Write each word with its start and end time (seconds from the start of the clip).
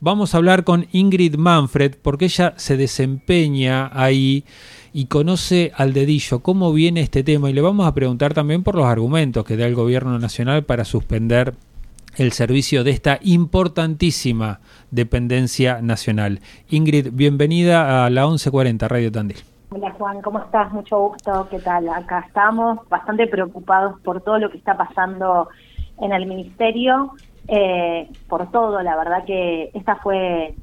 vamos 0.00 0.34
a 0.34 0.38
hablar 0.38 0.64
con 0.64 0.86
Ingrid 0.92 1.36
Manfred 1.36 1.96
porque 2.02 2.26
ella 2.26 2.54
se 2.56 2.76
desempeña 2.76 3.90
ahí 3.92 4.44
y 4.92 5.06
conoce 5.06 5.72
al 5.76 5.92
dedillo 5.92 6.40
cómo 6.40 6.72
viene 6.72 7.00
este 7.00 7.22
tema 7.22 7.50
y 7.50 7.52
le 7.52 7.60
vamos 7.60 7.86
a 7.86 7.94
preguntar 7.94 8.34
también 8.34 8.62
por 8.62 8.74
los 8.74 8.86
argumentos 8.86 9.44
que 9.44 9.56
da 9.56 9.66
el 9.66 9.74
gobierno 9.74 10.18
nacional 10.18 10.64
para 10.64 10.84
suspender 10.84 11.54
el 12.16 12.32
servicio 12.32 12.82
de 12.82 12.92
esta 12.92 13.18
importantísima 13.22 14.60
dependencia 14.90 15.82
nacional. 15.82 16.40
Ingrid, 16.70 17.10
bienvenida 17.12 18.06
a 18.06 18.10
la 18.10 18.22
1140 18.22 18.88
Radio 18.88 19.12
Tandil. 19.12 19.38
Hola 19.68 19.92
Juan, 19.98 20.22
¿cómo 20.22 20.38
estás? 20.38 20.72
Mucho 20.72 20.98
gusto, 21.08 21.48
¿qué 21.50 21.58
tal? 21.58 21.88
Acá 21.88 22.24
estamos 22.26 22.88
bastante 22.88 23.26
preocupados 23.26 24.00
por 24.00 24.22
todo 24.22 24.38
lo 24.38 24.50
que 24.50 24.58
está 24.58 24.76
pasando 24.76 25.48
en 26.00 26.12
el 26.12 26.26
ministerio, 26.26 27.12
eh, 27.48 28.08
por 28.28 28.50
todo, 28.50 28.82
la 28.82 28.96
verdad 28.96 29.24
que 29.24 29.70
esta 29.74 29.96
fue 29.96 30.54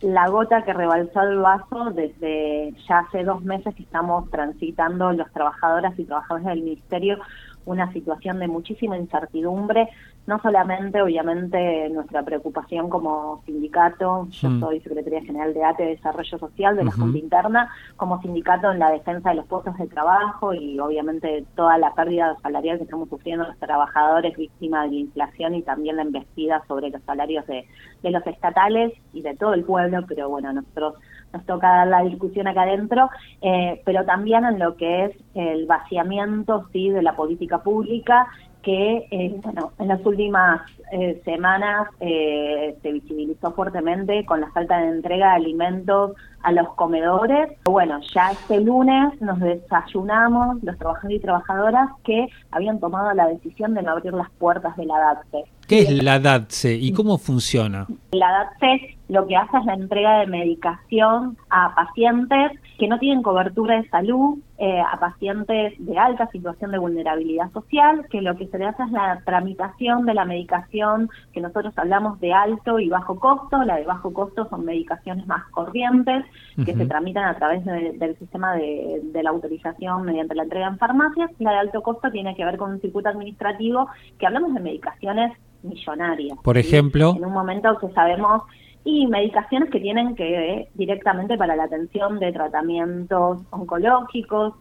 la 0.00 0.28
gota 0.28 0.62
que 0.62 0.72
rebalsó 0.72 1.22
el 1.22 1.38
vaso 1.38 1.90
desde 1.92 2.72
ya 2.88 3.00
hace 3.00 3.24
dos 3.24 3.42
meses 3.42 3.74
que 3.74 3.82
estamos 3.82 4.30
transitando 4.30 5.12
los 5.12 5.30
trabajadoras 5.32 5.98
y 5.98 6.04
trabajadores 6.04 6.46
del 6.46 6.62
ministerio 6.62 7.18
una 7.68 7.92
situación 7.92 8.38
de 8.38 8.48
muchísima 8.48 8.96
incertidumbre, 8.96 9.88
no 10.26 10.40
solamente 10.40 11.00
obviamente 11.02 11.88
nuestra 11.90 12.22
preocupación 12.22 12.88
como 12.88 13.42
sindicato, 13.44 14.26
yo 14.30 14.48
mm. 14.48 14.60
soy 14.60 14.80
Secretaría 14.80 15.22
General 15.22 15.52
de 15.52 15.64
ATE 15.64 15.82
de 15.82 15.88
Desarrollo 15.90 16.38
Social 16.38 16.76
de 16.76 16.84
la 16.84 16.92
Junta 16.92 17.18
Interna, 17.18 17.70
como 17.96 18.20
sindicato 18.22 18.72
en 18.72 18.78
la 18.78 18.90
defensa 18.90 19.30
de 19.30 19.36
los 19.36 19.46
puestos 19.46 19.76
de 19.76 19.86
trabajo 19.86 20.54
y 20.54 20.78
obviamente 20.80 21.44
toda 21.54 21.76
la 21.78 21.94
pérdida 21.94 22.36
salarial 22.42 22.78
que 22.78 22.84
estamos 22.84 23.08
sufriendo 23.10 23.46
los 23.46 23.58
trabajadores 23.58 24.36
víctimas 24.36 24.84
de 24.84 24.96
la 24.96 25.00
inflación 25.00 25.54
y 25.54 25.62
también 25.62 25.96
la 25.96 26.02
embestida 26.02 26.62
sobre 26.66 26.90
los 26.90 27.02
salarios 27.02 27.46
de, 27.46 27.66
de 28.02 28.10
los 28.10 28.26
estatales 28.26 28.92
y 29.12 29.20
de 29.20 29.36
todo 29.36 29.52
el 29.52 29.64
pueblo, 29.64 30.04
pero 30.08 30.28
bueno, 30.30 30.52
nosotros 30.52 30.94
nos 31.32 31.44
toca 31.44 31.68
dar 31.68 31.86
la 31.88 32.02
discusión 32.02 32.46
acá 32.46 32.62
adentro, 32.62 33.10
eh, 33.40 33.80
pero 33.84 34.04
también 34.04 34.44
en 34.44 34.58
lo 34.58 34.76
que 34.76 35.06
es 35.06 35.16
el 35.34 35.66
vaciamiento 35.66 36.66
sí 36.72 36.90
de 36.90 37.02
la 37.02 37.16
política 37.16 37.62
pública 37.62 38.26
que 38.62 39.06
eh, 39.10 39.40
bueno, 39.42 39.72
en 39.78 39.88
las 39.88 40.04
últimas 40.04 40.60
eh, 40.90 41.20
semanas 41.24 41.88
se 42.00 42.92
visibilizó 42.92 43.52
fuertemente 43.52 44.26
con 44.26 44.40
la 44.40 44.50
falta 44.50 44.78
de 44.78 44.88
entrega 44.88 45.30
de 45.30 45.36
alimentos 45.36 46.12
a 46.42 46.52
los 46.52 46.68
comedores. 46.74 47.52
Bueno, 47.64 48.00
ya 48.14 48.32
este 48.32 48.60
lunes 48.60 49.20
nos 49.20 49.38
desayunamos 49.40 50.62
los 50.62 50.76
trabajadores 50.78 51.18
y 51.18 51.20
trabajadoras 51.20 51.90
que 52.04 52.28
habían 52.50 52.80
tomado 52.80 53.12
la 53.14 53.26
decisión 53.28 53.74
de 53.74 53.82
no 53.82 53.92
abrir 53.92 54.12
las 54.12 54.30
puertas 54.30 54.76
de 54.76 54.86
la 54.86 54.98
DATSE. 54.98 55.44
¿Qué 55.66 55.80
es 55.80 56.02
la 56.02 56.18
DATSE 56.18 56.74
y 56.74 56.92
cómo 56.92 57.18
funciona? 57.18 57.86
La 58.12 58.30
DATSE 58.30 58.98
lo 59.08 59.26
que 59.26 59.36
hace 59.36 59.56
es 59.56 59.64
la 59.64 59.74
entrega 59.74 60.18
de 60.20 60.26
medicación 60.26 61.36
a 61.50 61.74
pacientes 61.74 62.52
que 62.78 62.88
no 62.88 62.98
tienen 62.98 63.22
cobertura 63.22 63.76
de 63.76 63.88
salud, 63.88 64.38
eh, 64.58 64.80
a 64.80 64.98
pacientes 65.00 65.74
de 65.78 65.98
alta 65.98 66.26
situación 66.30 66.70
de 66.70 66.78
vulnerabilidad 66.78 67.50
social, 67.52 68.06
que 68.10 68.20
lo 68.22 68.36
que 68.36 68.46
se 68.48 68.58
le 68.58 68.66
hace 68.66 68.82
es 68.82 68.90
la 68.90 69.20
tramitación 69.24 70.04
de 70.04 70.14
la 70.14 70.24
medicación 70.24 71.10
que 71.32 71.40
nosotros 71.40 71.72
hablamos 71.76 72.20
de 72.20 72.32
alto 72.32 72.78
y 72.78 72.88
bajo 72.88 73.18
costo. 73.18 73.62
La 73.64 73.76
de 73.76 73.84
bajo 73.84 74.12
costo 74.12 74.48
son 74.48 74.64
medicaciones 74.64 75.26
más 75.26 75.46
corrientes 75.50 76.24
que 76.64 76.74
se 76.74 76.86
tramitan 76.86 77.24
a 77.24 77.36
través 77.36 77.64
del 77.64 78.16
sistema 78.18 78.54
de, 78.54 79.02
la 79.22 79.30
autorización 79.30 80.04
mediante 80.04 80.34
la 80.34 80.44
entrega 80.44 80.68
en 80.68 80.78
farmacias. 80.78 81.30
La 81.38 81.52
de 81.52 81.58
alto 81.58 81.82
costo 81.82 82.10
tiene 82.10 82.34
que 82.36 82.44
ver 82.44 82.56
con 82.56 82.72
un 82.72 82.80
circuito 82.80 83.08
administrativo 83.08 83.88
que 84.18 84.26
hablamos 84.26 84.54
de 84.54 84.60
medicaciones 84.60 85.32
millonarias. 85.62 86.38
Por 86.42 86.56
ejemplo. 86.56 87.14
En 87.16 87.24
un 87.24 87.32
momento 87.32 87.76
que 87.78 87.88
sabemos 87.98 88.42
y 88.84 89.08
medicaciones 89.08 89.70
que 89.70 89.80
tienen 89.80 90.14
que 90.14 90.30
ver 90.30 90.68
directamente 90.74 91.36
para 91.36 91.56
la 91.56 91.64
atención 91.64 92.20
de 92.20 92.32
tratamientos 92.32 93.40
oncológicos, 93.50 94.54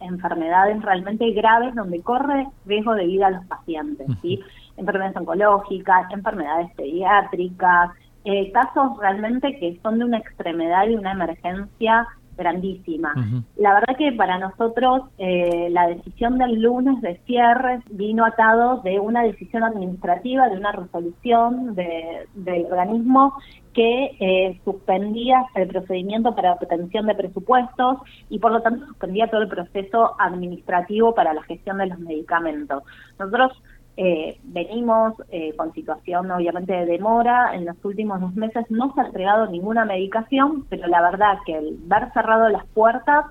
enfermedades 0.00 0.82
realmente 0.82 1.30
graves 1.32 1.74
donde 1.74 2.02
corre 2.02 2.46
riesgo 2.66 2.94
de 2.94 3.06
vida 3.06 3.28
a 3.28 3.30
los 3.30 3.44
pacientes, 3.46 4.06
¿sí? 4.20 4.38
enfermedades 4.76 5.16
oncológicas, 5.16 6.10
enfermedades 6.12 6.70
pediátricas, 6.76 7.90
eh, 8.26 8.52
casos 8.52 8.98
realmente 9.00 9.58
que 9.58 9.80
son 9.82 9.98
de 9.98 10.04
una 10.04 10.18
extremidad 10.18 10.86
y 10.86 10.96
una 10.96 11.12
emergencia 11.12 12.06
grandísima. 12.36 13.14
La 13.56 13.74
verdad 13.74 13.96
que 13.96 14.12
para 14.12 14.38
nosotros 14.38 15.02
eh, 15.18 15.68
la 15.70 15.88
decisión 15.88 16.38
del 16.38 16.60
lunes 16.60 17.00
de 17.00 17.18
cierre 17.26 17.80
vino 17.90 18.24
atado 18.24 18.80
de 18.82 18.98
una 18.98 19.22
decisión 19.22 19.62
administrativa, 19.64 20.48
de 20.48 20.56
una 20.56 20.72
resolución 20.72 21.74
del 21.74 22.66
organismo 22.70 23.34
que 23.74 24.16
eh, 24.20 24.60
suspendía 24.64 25.44
el 25.54 25.68
procedimiento 25.68 26.34
para 26.34 26.52
obtención 26.52 27.06
de 27.06 27.14
presupuestos 27.14 27.98
y 28.30 28.38
por 28.38 28.52
lo 28.52 28.62
tanto 28.62 28.86
suspendía 28.86 29.28
todo 29.28 29.42
el 29.42 29.48
proceso 29.48 30.14
administrativo 30.18 31.14
para 31.14 31.34
la 31.34 31.42
gestión 31.42 31.78
de 31.78 31.86
los 31.86 31.98
medicamentos. 31.98 32.84
Nosotros 33.18 33.52
eh, 33.96 34.38
venimos 34.42 35.14
eh, 35.30 35.54
con 35.56 35.72
situación 35.72 36.30
obviamente 36.30 36.72
de 36.72 36.86
demora, 36.86 37.54
en 37.54 37.64
los 37.64 37.76
últimos 37.84 38.20
dos 38.20 38.34
meses 38.34 38.64
no 38.68 38.92
se 38.92 39.00
ha 39.00 39.06
entregado 39.06 39.46
ninguna 39.46 39.84
medicación, 39.84 40.66
pero 40.68 40.88
la 40.88 41.00
verdad 41.00 41.38
que 41.46 41.56
el 41.56 41.78
ver 41.84 42.12
cerrado 42.12 42.48
las 42.48 42.66
puertas 42.66 43.26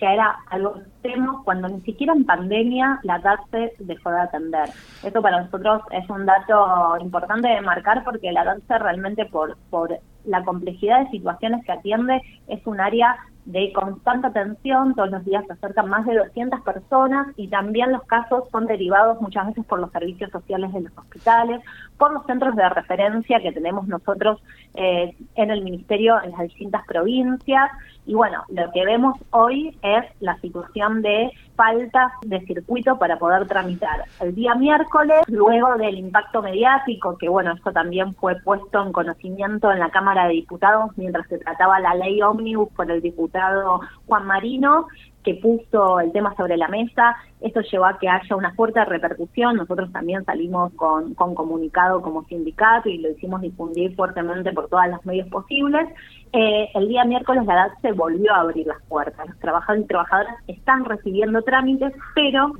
ya 0.00 0.12
era 0.12 0.36
algo 0.50 0.76
extremo 0.76 1.42
cuando 1.44 1.68
ni 1.68 1.80
siquiera 1.82 2.12
en 2.12 2.24
pandemia 2.24 3.00
la 3.02 3.18
DATSE 3.18 3.74
dejó 3.78 4.10
de 4.10 4.20
atender. 4.20 4.68
Eso 5.02 5.22
para 5.22 5.42
nosotros 5.42 5.82
es 5.90 6.08
un 6.10 6.26
dato 6.26 6.96
importante 7.00 7.48
de 7.48 7.60
marcar 7.60 8.04
porque 8.04 8.32
la 8.32 8.44
DATSE 8.44 8.78
realmente 8.78 9.24
por, 9.26 9.56
por 9.70 9.98
la 10.24 10.44
complejidad 10.44 11.04
de 11.04 11.10
situaciones 11.10 11.64
que 11.64 11.72
atiende 11.72 12.20
es 12.48 12.64
un 12.66 12.80
área 12.80 13.16
de 13.48 13.72
constante 13.72 14.26
atención, 14.26 14.94
todos 14.94 15.10
los 15.10 15.24
días 15.24 15.42
se 15.46 15.54
acercan 15.54 15.88
más 15.88 16.04
de 16.04 16.18
200 16.18 16.60
personas 16.60 17.28
y 17.36 17.48
también 17.48 17.92
los 17.92 18.04
casos 18.04 18.44
son 18.52 18.66
derivados 18.66 19.22
muchas 19.22 19.46
veces 19.46 19.64
por 19.64 19.78
los 19.78 19.90
servicios 19.90 20.30
sociales 20.30 20.70
de 20.74 20.82
los 20.82 20.92
hospitales, 20.98 21.62
por 21.96 22.12
los 22.12 22.26
centros 22.26 22.54
de 22.56 22.68
referencia 22.68 23.40
que 23.40 23.52
tenemos 23.52 23.88
nosotros 23.88 24.38
eh, 24.74 25.16
en 25.34 25.50
el 25.50 25.64
Ministerio 25.64 26.22
en 26.22 26.32
las 26.32 26.42
distintas 26.42 26.84
provincias. 26.86 27.70
Y 28.04 28.12
bueno, 28.12 28.44
lo 28.50 28.70
que 28.70 28.84
vemos 28.84 29.18
hoy 29.30 29.74
es 29.80 30.04
la 30.20 30.38
situación 30.40 31.00
de 31.00 31.32
falta 31.58 32.12
de 32.24 32.38
circuito 32.46 32.96
para 33.00 33.18
poder 33.18 33.48
tramitar. 33.48 34.04
El 34.20 34.32
día 34.32 34.54
miércoles, 34.54 35.22
luego 35.26 35.76
del 35.76 35.98
impacto 35.98 36.40
mediático, 36.40 37.18
que 37.18 37.28
bueno, 37.28 37.52
esto 37.52 37.72
también 37.72 38.14
fue 38.14 38.36
puesto 38.36 38.80
en 38.80 38.92
conocimiento 38.92 39.72
en 39.72 39.80
la 39.80 39.90
Cámara 39.90 40.28
de 40.28 40.34
Diputados 40.34 40.92
mientras 40.96 41.26
se 41.26 41.38
trataba 41.38 41.80
la 41.80 41.96
ley 41.96 42.22
ómnibus 42.22 42.68
por 42.76 42.88
el 42.88 43.02
diputado 43.02 43.80
Juan 44.06 44.24
Marino, 44.24 44.86
que 45.28 45.34
puso 45.34 46.00
el 46.00 46.10
tema 46.10 46.34
sobre 46.36 46.56
la 46.56 46.68
mesa. 46.68 47.14
Esto 47.42 47.60
llevó 47.60 47.84
a 47.84 47.98
que 47.98 48.08
haya 48.08 48.34
una 48.34 48.54
fuerte 48.54 48.82
repercusión. 48.82 49.56
Nosotros 49.56 49.92
también 49.92 50.24
salimos 50.24 50.72
con, 50.72 51.12
con 51.12 51.34
comunicado 51.34 52.00
como 52.00 52.24
sindicato 52.24 52.88
y 52.88 52.96
lo 52.96 53.10
hicimos 53.10 53.42
difundir 53.42 53.94
fuertemente 53.94 54.52
por 54.52 54.70
todos 54.70 54.88
los 54.88 55.04
medios 55.04 55.28
posibles. 55.28 55.86
Eh, 56.32 56.70
el 56.74 56.88
día 56.88 57.04
miércoles 57.04 57.44
la 57.44 57.52
edad 57.52 57.72
se 57.82 57.92
volvió 57.92 58.32
a 58.32 58.40
abrir 58.40 58.66
las 58.66 58.82
puertas. 58.88 59.28
Los 59.28 59.38
trabajadores 59.38 59.84
y 59.84 59.88
trabajadoras 59.88 60.34
están 60.46 60.86
recibiendo 60.86 61.42
trámites, 61.42 61.92
pero 62.14 62.52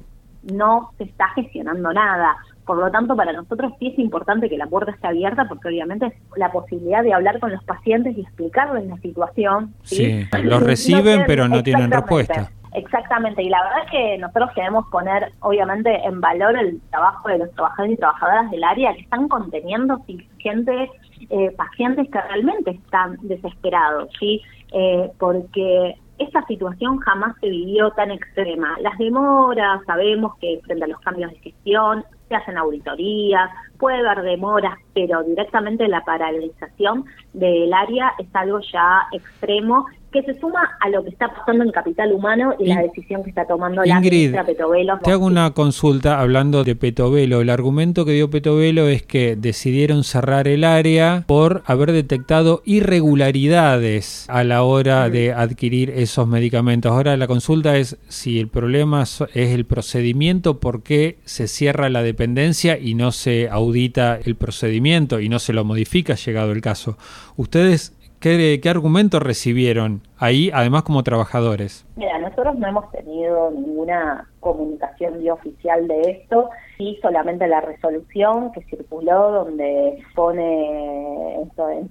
no 0.43 0.91
se 0.99 1.05
está 1.05 1.29
gestionando 1.31 1.91
nada. 1.95 2.37
Por 2.69 2.77
lo 2.77 2.91
tanto, 2.91 3.17
para 3.17 3.33
nosotros 3.33 3.73
sí 3.79 3.87
es 3.87 3.99
importante 3.99 4.51
que 4.51 4.59
la 4.59 4.67
puerta 4.67 4.91
esté 4.91 5.07
abierta 5.07 5.49
porque 5.49 5.69
obviamente 5.69 6.09
es 6.09 6.13
la 6.37 6.53
posibilidad 6.53 7.03
de 7.03 7.15
hablar 7.15 7.41
con 7.41 7.51
los 7.51 7.65
pacientes 7.65 8.15
y 8.15 8.21
explicarles 8.21 8.87
la 8.87 8.99
situación. 8.99 9.73
Sí, 9.85 10.27
los 10.43 10.63
reciben 10.63 11.25
pero 11.27 11.49
no 11.49 11.63
tienen 11.63 11.91
respuesta. 11.91 12.51
Exactamente, 12.75 13.43
y 13.43 13.49
la 13.49 13.63
verdad 13.63 13.85
es 13.85 13.91
que 13.91 14.19
nosotros 14.19 14.51
queremos 14.55 14.87
poner 14.91 15.33
obviamente 15.41 15.91
en 16.05 16.21
valor 16.21 16.57
el 16.59 16.81
trabajo 16.91 17.29
de 17.29 17.39
los 17.39 17.51
trabajadores 17.53 17.95
y 17.95 17.97
trabajadoras 17.97 18.51
del 18.51 18.65
área 18.65 18.95
que 18.95 19.01
están 19.01 19.29
conteniendo 19.29 20.03
gente, 20.39 20.91
eh, 21.31 21.51
pacientes 21.57 22.09
que 22.11 22.21
realmente 22.21 22.73
están 22.73 23.17
desesperados, 23.23 24.11
¿sí? 24.19 24.43
Eh, 24.73 25.11
porque 25.19 25.97
esta 26.19 26.45
situación 26.47 26.99
jamás 26.99 27.35
se 27.41 27.49
vivió 27.49 27.91
tan 27.93 28.11
extrema. 28.11 28.77
Las 28.81 28.99
demoras, 28.99 29.81
sabemos 29.87 30.37
que 30.39 30.61
frente 30.65 30.85
a 30.85 30.89
los 30.89 31.01
cambios 31.01 31.31
de 31.31 31.39
gestión 31.39 32.05
se 32.29 32.35
hacen 32.35 32.59
auditorías, 32.59 33.51
puede 33.79 33.99
haber 33.99 34.25
demoras, 34.25 34.79
pero 34.95 35.23
directamente 35.23 35.89
la 35.89 36.05
paralización 36.05 37.05
del 37.33 37.73
área 37.73 38.13
es 38.19 38.27
algo 38.35 38.61
ya 38.61 39.07
extremo 39.13 39.87
que 40.13 40.23
se 40.23 40.39
suma 40.41 40.61
a 40.81 40.89
lo 40.89 41.03
que 41.05 41.11
está 41.11 41.29
pasando 41.29 41.65
en 41.65 41.71
Capital 41.71 42.13
Humano 42.13 42.55
y 42.59 42.67
la 42.67 42.81
decisión 42.81 43.23
que 43.23 43.29
está 43.31 43.47
tomando 43.47 43.83
la 43.85 44.01
ministra 44.01 44.45
Petovelo. 44.45 44.99
Te 45.03 45.13
hago 45.13 45.27
una 45.27 45.51
consulta 45.51 46.21
hablando 46.21 46.65
de 46.65 46.75
Petovelo. 46.77 47.43
El 47.43 47.51
argumento 47.51 48.07
que 48.07 48.13
dio 48.13 48.31
Petovelo 48.31 48.89
es 48.89 49.03
que 49.03 49.37
decidieron 49.37 50.05
cerrar 50.05 50.49
el 50.49 50.65
área 50.65 51.25
por 51.27 51.63
haber 51.67 51.93
detectado 51.93 52.63
irregularidades 52.65 54.27
a 54.31 54.45
la 54.45 54.63
hora 54.63 55.11
de 55.11 55.35
adquirir 55.35 55.91
esos 55.91 56.27
medicamentos. 56.27 56.91
Ahora 56.91 57.17
la 57.17 57.27
consulta 57.27 57.77
es 57.77 57.99
si 58.09 58.41
el 58.41 58.49
problema 58.49 59.03
es 59.03 59.21
el 59.35 59.67
procedimiento, 59.67 60.59
por 60.59 60.83
qué 60.83 61.19
se 61.25 61.49
cierra 61.49 61.91
la 61.91 62.03
dependencia 62.19 62.77
y 62.77 62.97
no 62.97 63.13
se 63.13 63.49
audita 63.49 64.19
el 64.25 64.35
procedimiento 64.35 65.21
y 65.21 65.29
no 65.29 65.39
se 65.39 65.53
lo 65.53 65.65
modifica 65.65 66.15
llegado 66.15 66.51
el 66.51 66.61
caso. 66.61 66.99
¿Ustedes 67.37 67.95
¿Qué, 68.21 68.61
argumentos 68.69 69.23
recibieron 69.23 70.03
ahí, 70.19 70.51
además 70.53 70.83
como 70.83 71.05
trabajadores? 71.05 71.87
Mira, 71.95 72.19
nosotros 72.19 72.59
no 72.59 72.67
hemos 72.67 72.91
tenido 72.91 73.53
ninguna 73.53 74.29
comunicación 74.41 75.15
oficial 75.31 75.87
de 75.87 76.01
esto, 76.11 76.51
y 76.81 76.97
solamente 77.01 77.47
la 77.47 77.61
resolución 77.61 78.51
que 78.51 78.65
circuló 78.65 79.31
donde 79.31 80.03
pone 80.17 81.43
esto 81.43 81.71
en 81.71 81.89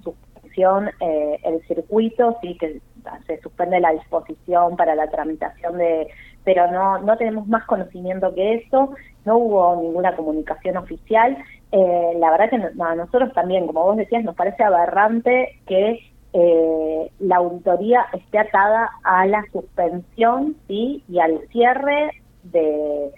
eh, 0.58 1.38
el 1.44 1.60
circuito, 1.66 2.36
sí 2.42 2.56
que 2.58 2.80
se 3.26 3.40
suspende 3.40 3.80
la 3.80 3.92
disposición 3.92 4.76
para 4.76 4.94
la 4.94 5.08
tramitación 5.08 5.78
de 5.78 6.08
pero 6.44 6.70
no 6.70 6.98
no 6.98 7.16
tenemos 7.16 7.46
más 7.46 7.64
conocimiento 7.64 8.34
que 8.34 8.54
eso, 8.54 8.90
no 9.24 9.36
hubo 9.36 9.76
ninguna 9.82 10.16
comunicación 10.16 10.76
oficial. 10.78 11.36
Eh, 11.72 12.12
la 12.16 12.30
verdad 12.30 12.50
que 12.50 12.82
a 12.82 12.94
nosotros 12.94 13.32
también, 13.34 13.66
como 13.66 13.84
vos 13.84 13.96
decías, 13.96 14.24
nos 14.24 14.34
parece 14.34 14.62
aberrante 14.62 15.60
que 15.66 16.00
eh, 16.32 17.10
la 17.20 17.36
auditoría 17.36 18.06
esté 18.12 18.38
atada 18.38 18.90
a 19.02 19.26
la 19.26 19.44
suspensión 19.52 20.56
¿sí? 20.66 21.02
y 21.08 21.18
al 21.18 21.40
cierre 21.50 22.10
de, 22.44 23.10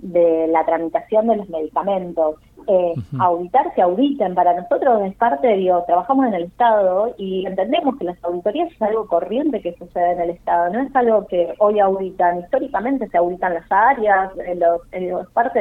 la 0.00 0.64
tramitación 0.64 1.26
de 1.28 1.36
los 1.36 1.48
medicamentos. 1.48 2.36
Eh, 2.66 2.94
Auditar 3.18 3.74
se 3.74 3.80
auditen, 3.80 4.34
para 4.34 4.54
nosotros 4.54 5.02
es 5.02 5.14
parte, 5.16 5.48
digo, 5.56 5.82
trabajamos 5.86 6.26
en 6.26 6.34
el 6.34 6.42
Estado 6.44 7.14
y 7.16 7.46
entendemos 7.46 7.96
que 7.96 8.04
las 8.04 8.22
auditorías 8.22 8.70
es 8.70 8.82
algo 8.82 9.06
corriente 9.06 9.62
que 9.62 9.74
sucede 9.74 10.12
en 10.12 10.20
el 10.20 10.30
Estado, 10.30 10.70
no 10.70 10.80
es 10.80 10.94
algo 10.94 11.26
que 11.26 11.54
hoy 11.60 11.80
auditan, 11.80 12.40
históricamente 12.40 13.08
se 13.08 13.16
auditan 13.16 13.54
las 13.54 13.64
áreas, 13.70 14.32
los, 14.36 14.82
es 14.92 15.28
parte 15.32 15.58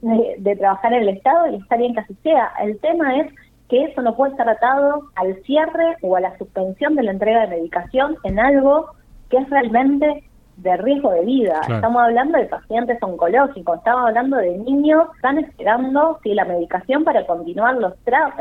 de, 0.00 0.36
de 0.38 0.56
trabajar 0.56 0.94
en 0.94 1.02
el 1.02 1.08
Estado 1.10 1.48
y 1.48 1.56
está 1.56 1.76
bien 1.76 1.92
que 1.92 2.00
así 2.00 2.14
sea. 2.22 2.50
El 2.62 2.78
tema 2.80 3.18
es 3.18 3.32
que 3.68 3.84
eso 3.84 4.00
no 4.00 4.16
puede 4.16 4.32
estar 4.32 4.48
atado 4.48 5.02
al 5.16 5.36
cierre 5.42 5.96
o 6.02 6.16
a 6.16 6.20
la 6.20 6.36
suspensión 6.38 6.94
de 6.94 7.02
la 7.02 7.10
entrega 7.10 7.40
de 7.42 7.56
medicación 7.56 8.16
en 8.24 8.40
algo 8.40 8.86
que 9.28 9.36
es 9.36 9.50
realmente 9.50 10.24
de 10.58 10.76
riesgo 10.76 11.10
de 11.12 11.24
vida. 11.24 11.60
Estamos 11.68 12.02
hablando 12.02 12.36
de 12.36 12.46
pacientes 12.46 12.98
oncológicos, 13.00 13.78
estamos 13.78 14.08
hablando 14.08 14.36
de 14.38 14.58
niños 14.58 15.08
que 15.10 15.16
están 15.16 15.38
esperando 15.38 16.18
la 16.24 16.44
medicación 16.44 17.04
para 17.04 17.26
continuar 17.26 17.76
los, 17.76 17.94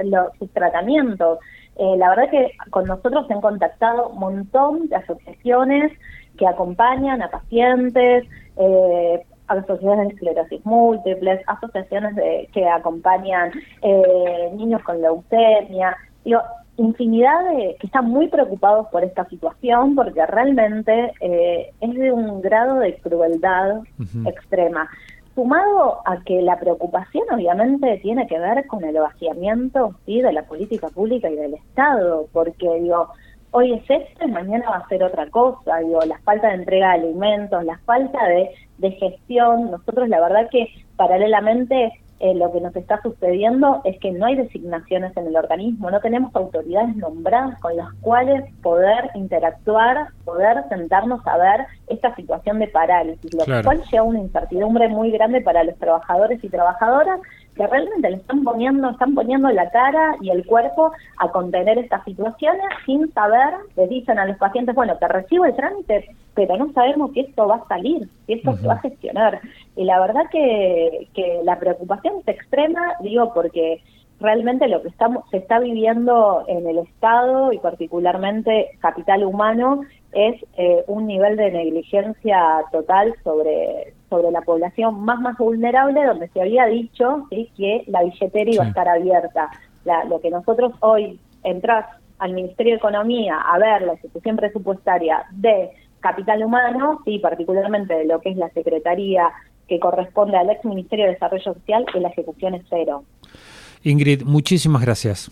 los 0.04 0.28
sus 0.40 0.52
tratamientos. 0.52 1.40
Eh, 1.78 1.96
la 1.98 2.10
verdad 2.10 2.32
que 2.32 2.52
con 2.72 2.86
nosotros 2.86 3.28
se 3.28 3.34
han 3.34 3.42
contactado 3.42 4.10
un 4.10 4.20
montón 4.20 4.88
de 4.90 4.96
asociaciones 4.96 5.92
que 6.38 6.48
acompañan 6.48 7.22
a 7.22 7.30
pacientes, 7.30 8.26
eh, 8.58 9.24
asociaciones 9.48 10.08
de 10.08 10.14
esclerosis 10.16 10.66
múltiples, 10.66 11.42
asociaciones 11.48 12.16
de, 12.16 12.50
que 12.52 12.68
acompañan 12.68 13.52
eh, 13.84 14.52
niños 14.56 14.82
con 14.84 15.02
leucemia, 15.02 15.96
digo, 16.26 16.42
infinidad 16.78 17.44
de 17.50 17.76
que 17.80 17.88
están 17.88 18.06
muy 18.06 18.28
preocupados 18.28 18.88
por 18.88 19.04
esta 19.04 19.26
situación 19.26 19.96
porque 19.96 20.26
realmente 20.26 21.12
eh, 21.20 21.72
es 21.82 21.94
de 21.96 22.12
un 22.12 22.42
grado 22.42 22.80
de 22.80 22.96
crueldad 22.98 23.82
extrema. 24.26 24.90
Sumado 25.36 26.02
a 26.06 26.24
que 26.24 26.42
la 26.42 26.60
preocupación 26.60 27.24
obviamente 27.32 28.00
tiene 28.02 28.26
que 28.26 28.40
ver 28.40 28.66
con 28.66 28.84
el 28.84 28.96
vaciamiento 28.96 29.96
¿sí? 30.06 30.22
de 30.22 30.34
la 30.34 30.44
política 30.44 30.88
pública 30.88 31.30
y 31.30 31.36
del 31.36 31.56
Estado, 31.56 32.28
porque 32.32 32.68
digo, 32.80 33.10
hoy 33.52 33.74
es 33.74 33.84
esto 33.88 34.26
y 34.26 34.32
mañana 34.32 34.70
va 34.70 34.78
a 34.78 34.88
ser 34.88 35.04
otra 35.04 35.30
cosa, 35.30 35.78
digo, 35.78 36.00
la 36.02 36.18
falta 36.20 36.48
de 36.48 36.56
entrega 36.56 36.90
de 36.90 37.02
alimentos, 37.02 37.64
la 37.66 37.78
falta 37.86 38.24
de, 38.28 38.50
de 38.80 38.92
gestión, 38.92 39.72
nosotros 39.72 40.10
la 40.10 40.22
verdad 40.22 40.50
que 40.50 40.70
paralelamente 40.96 41.92
eh, 42.20 42.34
lo 42.34 42.52
que 42.52 42.62
nos 42.62 42.76
está 42.76 43.02
sucediendo 43.02 43.82
es 43.84 44.00
que 44.00 44.12
no 44.12 44.26
hay 44.26 44.36
designaciones 44.36 45.16
en 45.16 45.28
el 45.28 45.36
organismo, 45.36 45.92
no 45.92 46.00
tenemos 46.00 46.36
autoridades 46.36 46.96
nombradas 46.96 47.60
con 47.60 47.76
las 47.76 47.94
cuales 48.02 48.44
poder 48.64 49.12
interactuar, 49.14 50.08
poder 50.26 50.64
sentarnos 50.70 51.26
a 51.28 51.38
ver 51.38 51.66
esta 51.88 52.16
situación 52.16 52.60
de 52.60 52.68
parálisis, 52.68 53.34
lo 53.34 53.46
cual 53.64 53.84
lleva 53.92 54.04
una 54.04 54.20
incertidumbre 54.20 54.88
muy 54.88 55.12
grande 55.12 55.42
para 55.42 55.64
los 55.64 55.76
trabajadores 55.78 56.44
y 56.44 56.50
trabajadoras 56.50 57.20
que 57.58 57.68
realmente 57.68 58.10
le 58.10 58.18
están 58.18 58.44
poniendo, 58.44 58.90
están 58.90 59.16
poniendo 59.16 59.50
la 59.50 59.70
cara 59.72 60.16
y 60.22 60.30
el 60.30 60.46
cuerpo 60.46 60.92
a 61.18 61.30
contener 61.32 61.78
estas 61.80 62.04
situaciones 62.06 62.66
sin 62.86 63.12
saber, 63.14 63.56
les 63.76 63.90
dicen 63.90 64.20
a 64.20 64.26
los 64.26 64.38
pacientes, 64.38 64.76
bueno, 64.76 64.96
te 64.98 65.08
recibo 65.08 65.46
el 65.46 65.56
trámite, 65.56 66.06
pero 66.36 66.56
no 66.56 66.72
sabemos 66.74 67.12
si 67.14 67.22
esto 67.22 67.48
va 67.48 67.56
a 67.56 67.68
salir, 67.68 68.08
si 68.28 68.34
esto 68.34 68.56
se 68.56 68.68
va 68.68 68.76
a 68.76 68.80
gestionar. 68.80 69.42
Y 69.76 69.86
la 69.86 70.00
verdad 70.00 70.22
que, 70.32 71.08
que 71.14 71.42
la 71.44 71.60
preocupación 71.60 72.16
es 72.20 72.28
extrema, 72.28 72.94
digo, 73.02 73.34
porque 73.34 73.82
realmente 74.20 74.68
lo 74.68 74.82
que 74.82 74.90
estamos, 74.90 75.24
se 75.30 75.38
está 75.38 75.60
viviendo 75.60 76.44
en 76.48 76.68
el 76.68 76.80
Estado 76.80 77.54
y 77.54 77.60
particularmente 77.60 78.72
capital 78.80 79.24
humano 79.24 79.82
es 80.14 80.36
eh, 80.58 80.84
un 80.88 81.08
nivel 81.08 81.38
de 81.38 81.52
negligencia 81.52 82.64
total 82.72 83.14
sobre, 83.24 83.94
sobre 84.10 84.32
la 84.32 84.42
población 84.42 85.02
más 85.02 85.20
más 85.20 85.38
vulnerable, 85.38 86.06
donde 86.06 86.30
se 86.30 86.42
había 86.42 86.66
dicho 86.66 87.28
que 87.30 87.84
la 87.88 88.04
billetera 88.04 88.52
iba 88.52 88.64
a 88.64 88.68
estar 88.68 88.88
abierta. 88.88 89.52
lo 90.10 90.20
que 90.20 90.30
nosotros 90.30 90.74
hoy 90.82 91.20
entras 91.44 91.86
al 92.20 92.34
Ministerio 92.34 92.74
de 92.74 92.78
Economía 92.78 93.38
a 93.40 93.58
ver 93.58 93.84
la 93.84 93.94
ejecución 93.94 94.36
presupuestaria 94.36 95.26
de 95.32 95.72
capital 96.00 96.44
humano, 96.44 97.02
y 97.06 97.20
particularmente 97.20 97.94
de 97.94 98.06
lo 98.06 98.20
que 98.22 98.30
es 98.30 98.38
la 98.38 98.50
Secretaría 98.50 99.32
que 99.68 99.80
corresponde 99.80 100.38
al 100.38 100.50
ex 100.50 100.64
Ministerio 100.64 101.06
de 101.06 101.12
Desarrollo 101.12 101.54
Social, 101.54 101.86
que 101.92 102.00
la 102.00 102.10
ejecución 102.10 102.56
es 102.56 102.64
cero. 102.70 103.04
Ingrid, 103.84 104.24
muchísimas 104.24 104.82
gracias. 104.82 105.30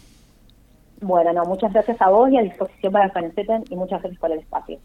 Bueno, 1.01 1.33
no, 1.33 1.45
muchas 1.45 1.73
gracias 1.73 2.01
a 2.01 2.09
vos 2.09 2.29
y 2.31 2.37
a 2.37 2.41
disposición 2.41 2.93
para 2.93 3.05
el 3.05 3.63
y 3.69 3.75
muchas 3.75 4.01
gracias 4.01 4.19
por 4.19 4.31
el 4.31 4.39
espacio. 4.39 4.79